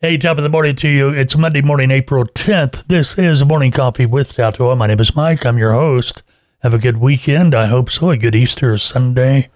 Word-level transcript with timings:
Hey, 0.00 0.16
top 0.16 0.38
of 0.38 0.44
the 0.44 0.48
morning 0.48 0.76
to 0.76 0.88
you. 0.88 1.08
It's 1.08 1.36
Monday 1.36 1.60
morning, 1.60 1.90
April 1.90 2.24
10th. 2.24 2.86
This 2.86 3.18
is 3.18 3.44
Morning 3.44 3.72
Coffee 3.72 4.06
with 4.06 4.32
Taltoa. 4.32 4.76
My 4.76 4.86
name 4.86 5.00
is 5.00 5.16
Mike. 5.16 5.44
I'm 5.44 5.58
your 5.58 5.72
host. 5.72 6.22
Have 6.60 6.72
a 6.72 6.78
good 6.78 6.98
weekend. 6.98 7.52
I 7.52 7.66
hope 7.66 7.90
so. 7.90 8.10
A 8.10 8.16
good 8.16 8.36
Easter 8.36 8.78
Sunday. 8.78 9.48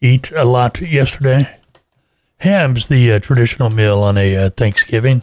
Eat 0.00 0.32
a 0.32 0.44
lot 0.44 0.80
yesterday. 0.80 1.60
Ham's 2.38 2.88
the 2.88 3.12
uh, 3.12 3.20
traditional 3.20 3.70
meal 3.70 4.02
on 4.02 4.18
a 4.18 4.34
uh, 4.34 4.50
Thanksgiving. 4.50 5.22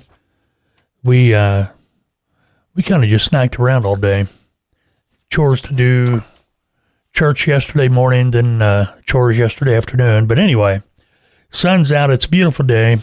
We 1.04 1.36
uh, 1.36 1.66
we 2.74 2.84
kind 2.84 3.04
of 3.04 3.10
just 3.10 3.30
snacked 3.30 3.60
around 3.60 3.84
all 3.84 3.98
day. 3.98 4.28
Chores 5.30 5.60
to 5.64 5.74
do. 5.74 6.24
Church 7.12 7.50
yesterday 7.50 7.90
morning, 7.90 8.32
then 8.32 8.62
uh, 8.62 8.96
chores 9.06 9.38
yesterday 9.38 9.76
afternoon. 9.76 10.26
But 10.26 10.40
anyway, 10.40 10.82
sun's 11.52 11.92
out. 11.92 12.12
It's 12.12 12.24
a 12.24 12.30
beautiful 12.30 12.66
day 12.66 13.00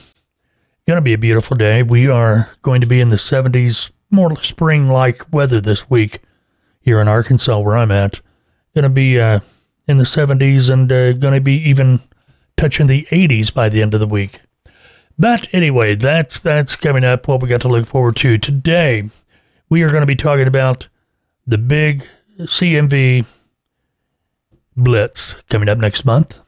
going 0.91 0.97
to 0.97 1.03
be 1.03 1.15
a 1.15 1.19
beautiful 1.19 1.57
day. 1.57 1.85
We 1.85 2.09
are 2.09 2.51
going 2.63 2.81
to 2.81 2.87
be 2.87 3.01
in 3.01 3.11
the 3.11 3.17
70s, 3.17 3.93
more 4.11 4.35
spring 4.43 4.89
like 4.89 5.33
weather 5.33 5.61
this 5.61 5.89
week 5.89 6.19
here 6.81 7.01
in 7.01 7.07
Arkansas, 7.07 7.61
where 7.61 7.77
I'm 7.77 7.93
at. 7.93 8.21
Going 8.75 8.83
to 8.83 8.89
be 8.89 9.21
uh, 9.21 9.39
in 9.87 9.99
the 9.99 10.03
70s 10.03 10.69
and 10.69 10.91
uh, 10.91 11.13
going 11.13 11.35
to 11.35 11.41
be 11.41 11.55
even 11.69 12.01
touching 12.57 12.89
the 12.89 13.07
80s 13.13 13.55
by 13.55 13.69
the 13.69 13.83
end 13.83 13.95
of 13.95 14.01
the 14.01 14.07
week. 14.09 14.41
But 15.17 15.49
anyway, 15.53 15.95
that's 15.95 16.41
that's 16.41 16.75
coming 16.75 17.05
up. 17.05 17.29
What 17.29 17.41
we 17.41 17.49
got 17.49 17.61
to 17.61 17.69
look 17.69 17.87
forward 17.87 18.17
to 18.17 18.37
today. 18.37 19.09
We 19.69 19.83
are 19.83 19.91
going 19.91 20.03
to 20.03 20.07
be 20.07 20.17
talking 20.17 20.49
about 20.49 20.89
the 21.47 21.59
big 21.59 22.05
CMV 22.37 23.27
Blitz 24.77 25.37
coming 25.49 25.69
up 25.69 25.79
next 25.79 26.05
month. 26.05 26.41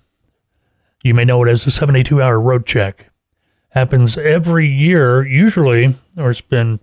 You 1.04 1.14
may 1.14 1.24
know 1.24 1.44
it 1.44 1.48
as 1.48 1.64
the 1.64 1.70
72 1.70 2.20
hour 2.20 2.40
road 2.40 2.66
check 2.66 3.11
happens 3.72 4.18
every 4.18 4.68
year, 4.68 5.26
usually, 5.26 5.94
or 6.16 6.30
it's 6.30 6.40
been 6.40 6.78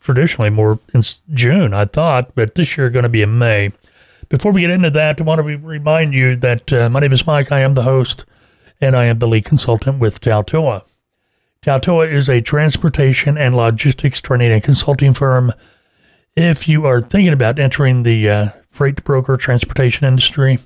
traditionally 0.00 0.50
more 0.50 0.78
in 0.94 1.02
June, 1.34 1.74
I 1.74 1.84
thought, 1.84 2.34
but 2.34 2.54
this 2.54 2.76
year 2.76 2.90
going 2.90 3.02
to 3.02 3.08
be 3.08 3.22
in 3.22 3.38
May. 3.38 3.70
Before 4.28 4.52
we 4.52 4.60
get 4.60 4.70
into 4.70 4.90
that, 4.90 5.20
I 5.20 5.24
want 5.24 5.40
to 5.40 5.58
remind 5.58 6.14
you 6.14 6.36
that 6.36 6.72
uh, 6.72 6.88
my 6.88 7.00
name 7.00 7.12
is 7.12 7.26
Mike. 7.26 7.50
I 7.50 7.60
am 7.60 7.74
the 7.74 7.82
host, 7.82 8.24
and 8.80 8.96
I 8.96 9.06
am 9.06 9.18
the 9.18 9.26
lead 9.26 9.44
consultant 9.44 9.98
with 9.98 10.20
Taltoa. 10.20 10.84
Taltoa 11.62 12.10
is 12.10 12.30
a 12.30 12.40
transportation 12.40 13.36
and 13.36 13.56
logistics 13.56 14.20
training 14.20 14.52
and 14.52 14.62
consulting 14.62 15.12
firm. 15.12 15.52
If 16.36 16.68
you 16.68 16.86
are 16.86 17.02
thinking 17.02 17.32
about 17.32 17.58
entering 17.58 18.04
the 18.04 18.30
uh, 18.30 18.48
freight 18.70 19.02
broker 19.02 19.36
transportation 19.36 20.06
industry, 20.06 20.58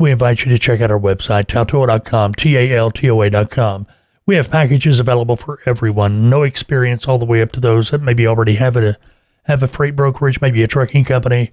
we 0.00 0.10
invite 0.10 0.44
you 0.44 0.50
to 0.50 0.58
check 0.58 0.80
out 0.80 0.90
our 0.90 0.98
website, 0.98 1.44
taltoa.com, 1.44 2.34
T 2.34 2.56
A 2.56 2.76
L 2.76 2.90
T 2.90 3.08
O 3.10 3.20
A.com. 3.20 3.86
We 4.26 4.36
have 4.36 4.50
packages 4.50 4.98
available 4.98 5.36
for 5.36 5.60
everyone, 5.66 6.30
no 6.30 6.42
experience 6.42 7.06
all 7.06 7.18
the 7.18 7.26
way 7.26 7.42
up 7.42 7.52
to 7.52 7.60
those 7.60 7.90
that 7.90 8.02
maybe 8.02 8.26
already 8.26 8.54
have 8.54 8.76
a 8.76 8.96
have 9.44 9.62
a 9.62 9.66
freight 9.66 9.96
brokerage, 9.96 10.40
maybe 10.40 10.62
a 10.62 10.66
trucking 10.66 11.04
company, 11.04 11.50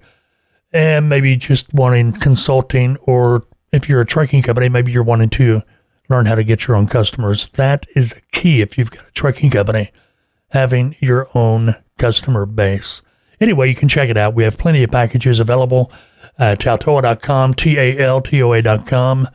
and 0.72 1.08
maybe 1.08 1.36
just 1.36 1.72
wanting 1.74 2.12
consulting, 2.12 2.96
or 3.02 3.46
if 3.72 3.88
you're 3.88 4.00
a 4.00 4.06
trucking 4.06 4.42
company, 4.42 4.68
maybe 4.68 4.92
you're 4.92 5.02
wanting 5.02 5.30
to 5.30 5.62
learn 6.08 6.26
how 6.26 6.34
to 6.34 6.44
get 6.44 6.66
your 6.66 6.76
own 6.76 6.86
customers. 6.86 7.48
That 7.50 7.86
is 7.94 8.12
a 8.12 8.20
key 8.32 8.62
if 8.62 8.78
you've 8.78 8.90
got 8.90 9.08
a 9.08 9.12
trucking 9.12 9.50
company, 9.50 9.92
having 10.50 10.96
your 11.00 11.28
own 11.34 11.76
customer 11.98 12.46
base. 12.46 13.02
Anyway, 13.40 13.68
you 13.68 13.74
can 13.74 13.88
check 13.88 14.08
it 14.08 14.16
out. 14.16 14.34
We 14.34 14.44
have 14.44 14.56
plenty 14.56 14.82
of 14.82 14.90
packages 14.90 15.38
available 15.38 15.92
uh, 16.38 16.54
Taltoa.com, 16.58 17.54
T 17.54 17.76
A 17.78 17.98
L 17.98 18.20
T 18.20 18.42
O 18.42 18.52
A.com, 18.52 19.28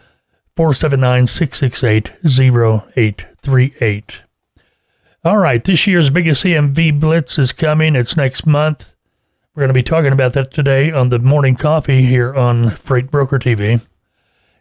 479 0.56 1.28
668 1.28 2.12
0838. 2.26 4.22
All 5.26 5.38
right, 5.38 5.64
this 5.64 5.88
year's 5.88 6.10
biggest 6.10 6.44
CMV 6.44 7.00
Blitz 7.00 7.40
is 7.40 7.52
coming. 7.52 7.96
It's 7.96 8.18
next 8.18 8.46
month. 8.46 8.94
We're 9.56 9.62
going 9.62 9.70
to 9.70 9.74
be 9.74 9.84
talking 9.84 10.12
about 10.12 10.34
that 10.34 10.52
today 10.52 10.92
on 10.92 11.10
the 11.10 11.20
morning 11.20 11.56
coffee 11.56 12.06
here 12.06 12.34
on 12.34 12.72
Freight 12.72 13.12
Broker 13.12 13.40
TV. 13.40 13.86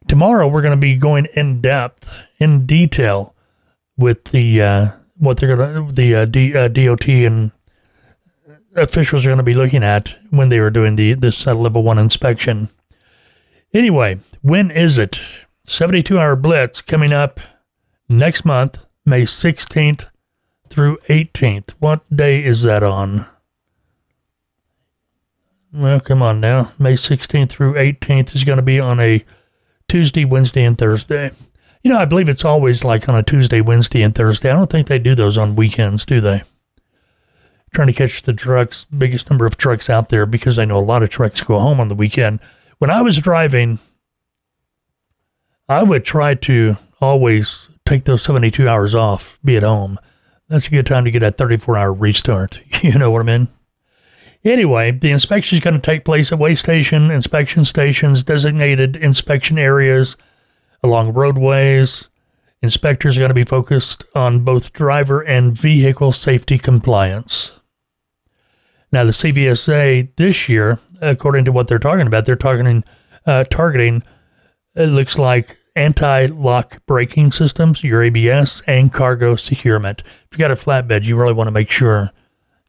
Tomorrow, 0.06 0.48
we're 0.48 0.62
going 0.62 0.72
to 0.72 0.76
be 0.76 0.96
going 0.96 1.26
in 1.34 1.60
depth, 1.60 2.12
in 2.38 2.66
detail 2.66 3.34
with 3.96 4.24
the 4.26 4.60
uh, 4.60 4.88
what 5.16 5.38
they're 5.38 5.56
going 5.56 5.88
to 5.88 5.92
the 5.92 6.14
uh, 6.14 6.24
D, 6.26 6.54
uh, 6.54 6.68
DOT 6.68 7.08
and 7.08 7.52
officials 8.76 9.24
are 9.24 9.28
going 9.28 9.38
to 9.38 9.42
be 9.42 9.54
looking 9.54 9.82
at 9.82 10.16
when 10.30 10.48
they 10.48 10.60
were 10.60 10.70
doing 10.70 10.96
the 10.96 11.14
this 11.14 11.46
uh, 11.46 11.54
level 11.54 11.82
one 11.82 11.98
inspection. 11.98 12.68
Anyway, 13.72 14.18
when 14.42 14.70
is 14.70 14.98
it? 14.98 15.20
72 15.64 16.18
hour 16.18 16.36
blitz 16.36 16.80
coming 16.80 17.12
up 17.12 17.40
next 18.08 18.44
month, 18.44 18.84
May 19.04 19.22
16th 19.22 20.06
through 20.68 20.98
18th. 21.08 21.70
What 21.78 22.04
day 22.14 22.42
is 22.42 22.62
that 22.62 22.82
on? 22.82 23.26
Well, 25.72 26.00
come 26.00 26.20
on 26.20 26.40
now. 26.40 26.72
May 26.78 26.94
16th 26.94 27.50
through 27.50 27.74
18th 27.74 28.34
is 28.34 28.44
going 28.44 28.56
to 28.56 28.62
be 28.62 28.78
on 28.78 29.00
a 29.00 29.24
Tuesday, 29.88 30.24
Wednesday, 30.24 30.64
and 30.64 30.76
Thursday. 30.76 31.30
You 31.82 31.90
know, 31.90 31.98
I 31.98 32.04
believe 32.04 32.28
it's 32.28 32.44
always 32.44 32.84
like 32.84 33.08
on 33.08 33.14
a 33.16 33.22
Tuesday, 33.22 33.60
Wednesday, 33.60 34.02
and 34.02 34.14
Thursday. 34.14 34.50
I 34.50 34.54
don't 34.54 34.70
think 34.70 34.86
they 34.86 34.98
do 34.98 35.14
those 35.14 35.38
on 35.38 35.56
weekends, 35.56 36.04
do 36.04 36.20
they? 36.20 36.42
Trying 37.72 37.86
to 37.86 37.92
catch 37.94 38.22
the 38.22 38.34
trucks, 38.34 38.84
biggest 38.96 39.30
number 39.30 39.46
of 39.46 39.56
trucks 39.56 39.88
out 39.88 40.10
there 40.10 40.26
because 40.26 40.58
I 40.58 40.66
know 40.66 40.78
a 40.78 40.80
lot 40.80 41.02
of 41.02 41.08
trucks 41.08 41.40
go 41.42 41.58
home 41.58 41.80
on 41.80 41.88
the 41.88 41.94
weekend. 41.94 42.40
When 42.78 42.90
I 42.90 43.00
was 43.00 43.16
driving, 43.16 43.78
I 45.68 45.82
would 45.82 46.04
try 46.04 46.34
to 46.34 46.76
always 47.00 47.68
take 47.86 48.04
those 48.04 48.22
72 48.22 48.68
hours 48.68 48.94
off, 48.94 49.38
be 49.44 49.56
at 49.56 49.62
home. 49.62 49.98
That's 50.48 50.66
a 50.66 50.70
good 50.70 50.86
time 50.86 51.06
to 51.06 51.10
get 51.10 51.20
that 51.20 51.38
34 51.38 51.78
hour 51.78 51.92
restart. 51.92 52.62
You 52.82 52.98
know 52.98 53.12
what 53.12 53.20
I 53.20 53.38
mean? 53.38 53.48
Anyway, 54.44 54.90
the 54.90 55.12
inspection 55.12 55.56
is 55.56 55.62
going 55.62 55.74
to 55.74 55.80
take 55.80 56.04
place 56.04 56.32
at 56.32 56.38
weigh 56.38 56.56
station, 56.56 57.12
inspection 57.12 57.64
stations, 57.64 58.24
designated 58.24 58.96
inspection 58.96 59.56
areas 59.56 60.16
along 60.82 61.12
roadways. 61.12 62.08
Inspectors 62.60 63.16
are 63.16 63.20
going 63.20 63.30
to 63.30 63.34
be 63.34 63.44
focused 63.44 64.04
on 64.16 64.40
both 64.44 64.72
driver 64.72 65.20
and 65.20 65.56
vehicle 65.56 66.10
safety 66.10 66.58
compliance. 66.58 67.52
Now, 68.92 69.04
the 69.04 69.10
CVSA 69.10 70.14
this 70.16 70.48
year, 70.48 70.78
according 71.00 71.46
to 71.46 71.52
what 71.52 71.66
they're 71.66 71.78
talking 71.78 72.06
about, 72.06 72.26
they're 72.26 72.36
targeting, 72.36 72.84
uh, 73.26 73.44
targeting 73.44 74.02
it 74.74 74.86
looks 74.86 75.18
like 75.18 75.58
anti-lock 75.76 76.84
braking 76.86 77.32
systems, 77.32 77.82
your 77.82 78.02
ABS, 78.02 78.62
and 78.66 78.92
cargo 78.92 79.36
securement. 79.36 80.02
If 80.30 80.38
you 80.38 80.38
got 80.38 80.50
a 80.50 80.54
flatbed, 80.54 81.04
you 81.04 81.16
really 81.16 81.32
want 81.32 81.48
to 81.48 81.52
make 81.52 81.70
sure 81.70 82.10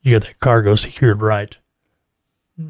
you 0.02 0.12
get 0.12 0.24
that 0.24 0.40
cargo 0.40 0.76
secured 0.76 1.22
right. 1.22 1.56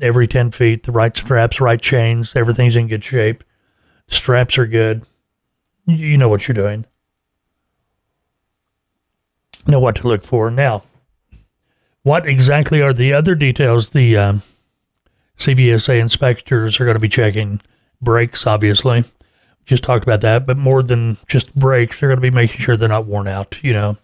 Every 0.01 0.27
10 0.27 0.51
feet, 0.51 0.83
the 0.83 0.91
right 0.91 1.15
straps, 1.15 1.59
right 1.59 1.81
chains, 1.81 2.35
everything's 2.35 2.75
in 2.75 2.87
good 2.87 3.03
shape. 3.03 3.43
Straps 4.07 4.57
are 4.57 4.67
good. 4.67 5.05
You 5.85 6.17
know 6.17 6.29
what 6.29 6.47
you're 6.47 6.53
doing. 6.53 6.85
Know 9.65 9.79
what 9.79 9.95
to 9.97 10.07
look 10.07 10.23
for. 10.23 10.49
Now, 10.49 10.83
what 12.03 12.27
exactly 12.27 12.81
are 12.81 12.93
the 12.93 13.13
other 13.13 13.33
details 13.33 13.89
the 13.89 14.17
um, 14.17 14.41
CVSA 15.37 15.99
inspectors 15.99 16.79
are 16.79 16.85
going 16.85 16.95
to 16.95 17.01
be 17.01 17.09
checking? 17.09 17.61
Brakes, 18.01 18.45
obviously. 18.45 19.03
Just 19.65 19.83
talked 19.83 20.03
about 20.03 20.21
that, 20.21 20.45
but 20.45 20.57
more 20.57 20.83
than 20.83 21.17
just 21.27 21.55
brakes, 21.55 21.99
they're 21.99 22.09
going 22.09 22.17
to 22.17 22.21
be 22.21 22.29
making 22.29 22.59
sure 22.59 22.75
they're 22.75 22.89
not 22.89 23.05
worn 23.05 23.27
out, 23.27 23.57
you 23.63 23.71
know. 23.71 23.97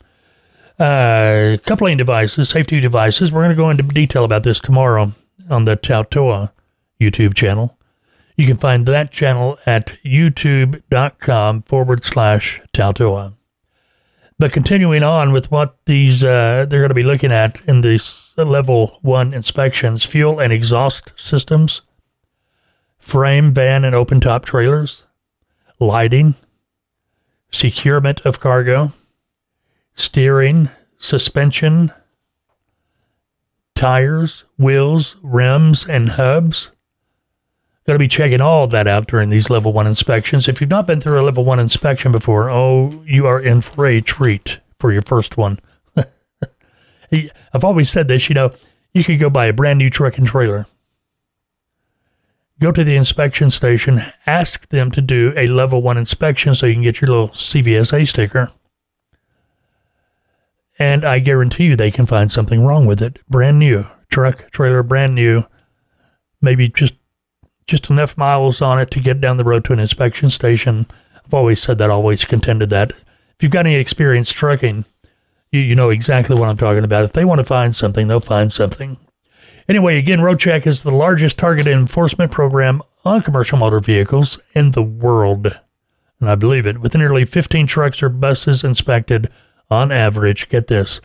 Uh, 0.79 1.57
coupling 1.65 1.97
devices, 1.97 2.47
safety 2.47 2.79
devices. 2.79 3.31
We're 3.31 3.43
going 3.43 3.55
to 3.55 3.61
go 3.61 3.69
into 3.69 3.83
detail 3.83 4.23
about 4.23 4.43
this 4.43 4.61
tomorrow 4.61 5.11
on 5.49 5.66
the 5.66 5.75
Taltoa 5.75 6.51
YouTube 7.01 7.33
channel. 7.33 7.77
You 8.37 8.47
can 8.47 8.55
find 8.55 8.85
that 8.85 9.11
channel 9.11 9.59
at 9.66 9.97
youtube.com 10.05 11.63
forward 11.63 12.05
slash 12.05 12.61
Taltoa. 12.73 13.34
But 14.40 14.53
continuing 14.53 15.03
on 15.03 15.34
with 15.34 15.52
what 15.52 15.78
these 15.86 16.24
uh, 16.24 16.66
they're 16.70 16.80
going 16.80 16.90
to 16.90 16.96
be 16.96 17.03
looking 17.03 17.32
at 17.32 17.62
in 17.68 17.82
these 17.82 18.34
level 18.38 18.97
one 19.02 19.34
inspections: 19.34 20.06
fuel 20.06 20.40
and 20.40 20.53
exhaust 20.53 21.12
systems, 21.18 21.82
frame, 22.97 23.53
van, 23.53 23.84
and 23.84 23.94
open 23.94 24.22
top 24.22 24.46
trailers, 24.46 25.03
lighting, 25.78 26.36
securement 27.52 28.22
of 28.22 28.40
cargo, 28.40 28.94
steering, 29.96 30.70
suspension, 31.00 31.91
tires, 33.76 34.46
wheels, 34.58 35.18
rims, 35.22 35.86
and 35.86 36.12
hubs 36.12 36.72
going 37.90 37.97
to 37.97 38.03
be 38.03 38.08
checking 38.08 38.40
all 38.40 38.68
that 38.68 38.86
out 38.86 39.08
during 39.08 39.32
these 39.32 39.50
level 39.50 39.74
one 39.74 39.88
inspections. 39.88 40.47
If 40.47 40.62
you've 40.62 40.70
not 40.70 40.86
been 40.86 41.02
through 41.02 41.20
a 41.20 41.24
level 41.24 41.44
one 41.44 41.59
inspection 41.59 42.12
before, 42.12 42.47
oh, 42.47 43.03
you 43.03 43.26
are 43.26 43.41
in 43.41 43.62
for 43.62 43.88
a 43.88 44.00
treat 44.00 44.59
for 44.78 44.94
your 44.94 45.02
first 45.02 45.38
one. 45.38 45.59
I've 47.12 47.64
always 47.64 47.90
said 47.90 48.08
this, 48.08 48.30
you 48.30 48.36
know, 48.36 48.52
you 48.94 49.03
could 49.03 49.20
go 49.20 49.32
buy 49.32 49.47
a 49.47 49.53
brand 49.53 49.80
new 49.80 49.90
truck 49.90 50.20
and 50.20 50.28
trailer. 50.28 50.68
Go 52.59 52.72
to 52.72 52.84
the 52.84 52.96
inspection 52.96 53.50
station, 53.50 54.03
ask 54.28 54.70
them 54.70 54.91
to 54.91 55.02
do 55.02 55.34
a 55.36 55.47
level 55.47 55.82
one 55.82 55.97
inspection 55.97 56.53
so 56.53 56.68
you 56.68 56.74
can 56.76 56.84
get 56.84 57.02
your 57.02 57.08
little 57.08 57.30
CVSA 57.30 58.08
sticker. 58.08 58.52
and 60.78 61.03
I 61.03 61.18
guarantee 61.18 61.64
you 61.64 61.76
they 61.76 61.90
can 61.90 62.06
find 62.06 62.32
something 62.32 62.64
wrong 62.64 62.86
with 62.86 63.02
it. 63.02 63.18
Brand 63.28 63.58
new 63.58 63.88
truck, 64.09 64.52
trailer, 64.52 64.84
brand 64.84 65.16
new, 65.16 65.46
maybe 66.40 66.70
just 66.70 66.94
just 67.69 67.89
enough 67.89 68.17
miles 68.17 68.61
on 68.61 68.79
it 68.79 68.91
to 68.91 68.99
get 68.99 69.21
down 69.21 69.37
the 69.37 69.43
road 69.43 69.63
to 69.66 69.73
an 69.73 69.79
inspection 69.79 70.29
station. 70.29 70.85
I've 71.25 71.33
always 71.33 71.61
said 71.61 71.77
that, 71.77 71.89
always 71.89 72.25
contended 72.25 72.69
that. 72.71 72.91
If 72.91 73.43
you've 73.43 73.51
got 73.51 73.66
any 73.66 73.75
experience 73.75 74.31
trucking, 74.31 74.85
you, 75.51 75.59
you 75.61 75.75
know 75.75 75.89
exactly 75.89 76.35
what 76.35 76.49
I'm 76.49 76.57
talking 76.57 76.83
about. 76.83 77.05
If 77.05 77.13
they 77.13 77.25
want 77.25 77.39
to 77.39 77.45
find 77.45 77.75
something, 77.75 78.07
they'll 78.07 78.19
find 78.19 78.51
something. 78.51 78.97
Anyway, 79.67 79.97
again, 79.97 80.19
RoadCheck 80.19 80.66
is 80.66 80.81
the 80.81 80.91
largest 80.91 81.37
targeted 81.37 81.73
enforcement 81.73 82.31
program 82.31 82.81
on 83.05 83.21
commercial 83.21 83.57
motor 83.57 83.79
vehicles 83.79 84.39
in 84.53 84.71
the 84.71 84.83
world. 84.83 85.59
And 86.19 86.29
I 86.29 86.35
believe 86.35 86.66
it, 86.66 86.81
with 86.81 86.95
nearly 86.95 87.23
15 87.23 87.67
trucks 87.67 88.03
or 88.03 88.09
buses 88.09 88.63
inspected 88.63 89.31
on 89.69 89.91
average, 89.91 90.49
get 90.49 90.67
this, 90.67 90.99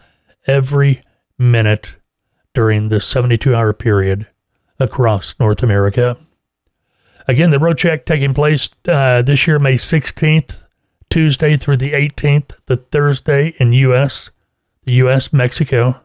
every 0.46 1.02
minute 1.38 1.96
during 2.54 2.88
the 2.88 3.00
72 3.00 3.54
hour 3.54 3.72
period 3.72 4.26
across 4.78 5.34
North 5.38 5.62
America. 5.62 6.16
Again, 7.26 7.50
the 7.50 7.58
road 7.58 7.78
check 7.78 8.04
taking 8.04 8.34
place 8.34 8.68
uh, 8.86 9.22
this 9.22 9.46
year, 9.46 9.58
May 9.58 9.74
16th, 9.74 10.62
Tuesday 11.08 11.56
through 11.56 11.78
the 11.78 11.92
18th, 11.92 12.52
the 12.66 12.76
Thursday 12.76 13.54
in 13.58 13.72
U.S., 13.72 14.30
the 14.82 14.92
U.S., 14.94 15.32
Mexico, 15.32 16.00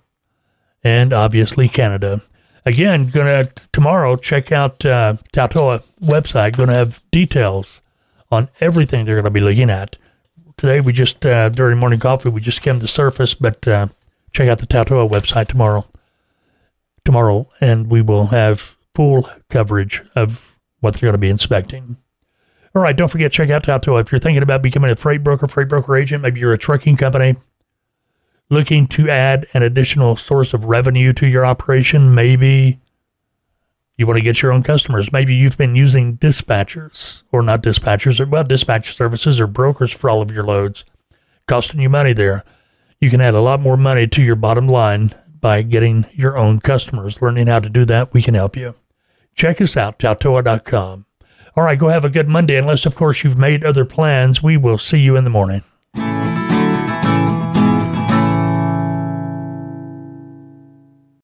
and 0.83 1.11
obviously 1.11 1.67
Canada. 1.67 2.21
Again, 2.65 3.07
gonna 3.09 3.49
tomorrow 3.73 4.15
check 4.15 4.51
out 4.51 4.85
uh, 4.85 5.15
Taltoa 5.33 5.83
website. 6.01 6.55
Going 6.55 6.69
to 6.69 6.75
have 6.75 7.01
details 7.11 7.81
on 8.31 8.49
everything 8.59 9.05
they're 9.05 9.15
going 9.15 9.25
to 9.25 9.31
be 9.31 9.39
looking 9.39 9.69
at. 9.69 9.97
Today 10.57 10.79
we 10.79 10.93
just 10.93 11.25
uh, 11.25 11.49
during 11.49 11.79
morning 11.79 11.99
coffee 11.99 12.29
we 12.29 12.41
just 12.41 12.57
skimmed 12.57 12.81
the 12.81 12.87
surface, 12.87 13.33
but 13.33 13.67
uh, 13.67 13.87
check 14.31 14.47
out 14.47 14.59
the 14.59 14.67
Taltoa 14.67 15.09
website 15.09 15.47
tomorrow. 15.47 15.85
Tomorrow, 17.05 17.49
and 17.59 17.89
we 17.89 18.01
will 18.01 18.27
have 18.27 18.77
full 18.93 19.27
coverage 19.49 20.03
of 20.15 20.48
what 20.79 20.95
they're 20.95 21.07
going 21.07 21.13
to 21.13 21.17
be 21.17 21.29
inspecting. 21.29 21.97
All 22.75 22.81
right, 22.81 22.95
don't 22.95 23.07
forget 23.07 23.31
check 23.31 23.49
out 23.49 23.63
Taltoa 23.63 24.01
if 24.01 24.11
you're 24.11 24.19
thinking 24.19 24.43
about 24.43 24.61
becoming 24.61 24.91
a 24.91 24.95
freight 24.95 25.23
broker, 25.23 25.47
freight 25.47 25.69
broker 25.69 25.95
agent. 25.95 26.21
Maybe 26.21 26.39
you're 26.39 26.53
a 26.53 26.57
trucking 26.57 26.97
company 26.97 27.35
looking 28.49 28.87
to 28.87 29.09
add 29.09 29.47
an 29.53 29.63
additional 29.63 30.15
source 30.15 30.53
of 30.53 30.65
revenue 30.65 31.13
to 31.13 31.27
your 31.27 31.45
operation. 31.45 32.13
Maybe 32.13 32.79
you 33.97 34.07
want 34.07 34.17
to 34.17 34.23
get 34.23 34.41
your 34.41 34.51
own 34.51 34.63
customers. 34.63 35.11
Maybe 35.11 35.35
you've 35.35 35.57
been 35.57 35.75
using 35.75 36.17
dispatchers 36.17 37.23
or 37.31 37.41
not 37.41 37.61
dispatchers, 37.61 38.19
or 38.19 38.25
well, 38.25 38.43
dispatch 38.43 38.95
services 38.95 39.39
or 39.39 39.47
brokers 39.47 39.91
for 39.91 40.09
all 40.09 40.21
of 40.21 40.31
your 40.31 40.43
loads, 40.43 40.85
costing 41.47 41.79
you 41.79 41.89
money 41.89 42.13
there. 42.13 42.43
You 43.01 43.09
can 43.09 43.21
add 43.21 43.33
a 43.33 43.41
lot 43.41 43.59
more 43.59 43.77
money 43.77 44.07
to 44.07 44.23
your 44.23 44.35
bottom 44.35 44.67
line 44.67 45.13
by 45.39 45.61
getting 45.61 46.05
your 46.11 46.37
own 46.37 46.59
customers. 46.59 47.21
Learning 47.21 47.47
how 47.47 47.59
to 47.59 47.69
do 47.69 47.85
that, 47.85 48.13
we 48.13 48.21
can 48.21 48.33
help 48.33 48.57
you. 48.57 48.75
Check 49.39 49.61
us 49.61 49.77
out, 49.77 49.99
taltoa.com. 49.99 51.05
All 51.55 51.63
right, 51.63 51.79
go 51.79 51.87
have 51.87 52.03
a 52.03 52.09
good 52.09 52.27
Monday. 52.27 52.57
Unless, 52.57 52.85
of 52.85 52.97
course, 52.97 53.23
you've 53.23 53.37
made 53.37 53.63
other 53.63 53.85
plans, 53.85 54.43
we 54.43 54.57
will 54.57 54.77
see 54.77 54.99
you 54.99 55.15
in 55.15 55.23
the 55.23 55.29
morning. 55.29 55.63